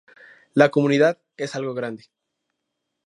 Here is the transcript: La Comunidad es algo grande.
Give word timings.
La 0.55 0.71
Comunidad 0.71 1.19
es 1.37 1.53
algo 1.55 1.75
grande. 1.75 2.05